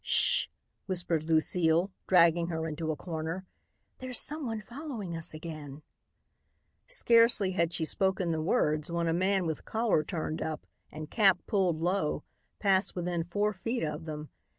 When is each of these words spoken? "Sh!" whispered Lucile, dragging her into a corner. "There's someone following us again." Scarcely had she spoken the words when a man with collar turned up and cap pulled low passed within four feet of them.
"Sh!" 0.03 0.47
whispered 0.87 1.25
Lucile, 1.25 1.91
dragging 2.07 2.47
her 2.47 2.67
into 2.67 2.91
a 2.91 2.95
corner. 2.95 3.45
"There's 3.99 4.19
someone 4.19 4.59
following 4.67 5.15
us 5.15 5.31
again." 5.35 5.83
Scarcely 6.87 7.51
had 7.51 7.71
she 7.71 7.85
spoken 7.85 8.31
the 8.31 8.41
words 8.41 8.89
when 8.89 9.07
a 9.07 9.13
man 9.13 9.45
with 9.45 9.63
collar 9.63 10.03
turned 10.03 10.41
up 10.41 10.65
and 10.91 11.11
cap 11.11 11.37
pulled 11.45 11.81
low 11.83 12.23
passed 12.57 12.95
within 12.95 13.25
four 13.25 13.53
feet 13.53 13.83
of 13.83 14.05
them. 14.05 14.29